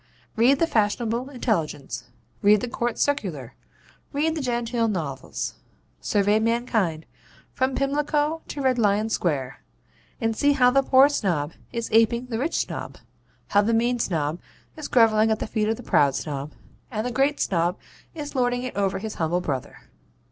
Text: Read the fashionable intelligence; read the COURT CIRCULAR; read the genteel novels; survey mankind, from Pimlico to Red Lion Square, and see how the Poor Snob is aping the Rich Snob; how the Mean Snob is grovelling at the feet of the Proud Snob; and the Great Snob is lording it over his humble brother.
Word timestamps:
Read 0.35 0.57
the 0.57 0.65
fashionable 0.65 1.29
intelligence; 1.29 2.05
read 2.41 2.59
the 2.61 2.67
COURT 2.67 2.97
CIRCULAR; 2.97 3.53
read 4.11 4.33
the 4.33 4.41
genteel 4.41 4.87
novels; 4.87 5.53
survey 5.99 6.39
mankind, 6.39 7.05
from 7.53 7.75
Pimlico 7.75 8.41
to 8.47 8.61
Red 8.63 8.79
Lion 8.79 9.09
Square, 9.11 9.61
and 10.19 10.35
see 10.35 10.53
how 10.53 10.71
the 10.71 10.81
Poor 10.81 11.07
Snob 11.07 11.51
is 11.71 11.87
aping 11.91 12.25
the 12.25 12.39
Rich 12.39 12.55
Snob; 12.57 12.97
how 13.49 13.61
the 13.61 13.75
Mean 13.75 13.99
Snob 13.99 14.39
is 14.75 14.87
grovelling 14.87 15.29
at 15.29 15.37
the 15.37 15.45
feet 15.45 15.69
of 15.69 15.77
the 15.77 15.83
Proud 15.83 16.15
Snob; 16.15 16.53
and 16.89 17.05
the 17.05 17.11
Great 17.11 17.39
Snob 17.39 17.77
is 18.15 18.33
lording 18.33 18.63
it 18.63 18.75
over 18.75 18.97
his 18.97 19.13
humble 19.21 19.39
brother. 19.39 19.81